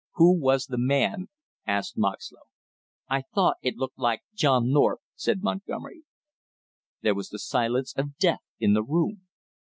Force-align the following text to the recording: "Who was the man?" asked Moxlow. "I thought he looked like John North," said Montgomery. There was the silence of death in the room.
"Who 0.13 0.35
was 0.39 0.65
the 0.65 0.79
man?" 0.79 1.27
asked 1.67 1.95
Moxlow. 1.95 2.41
"I 3.07 3.21
thought 3.35 3.57
he 3.61 3.71
looked 3.77 3.99
like 3.99 4.21
John 4.33 4.71
North," 4.71 4.97
said 5.13 5.43
Montgomery. 5.43 6.05
There 7.03 7.13
was 7.13 7.29
the 7.29 7.37
silence 7.37 7.93
of 7.95 8.17
death 8.17 8.41
in 8.59 8.73
the 8.73 8.81
room. 8.81 9.27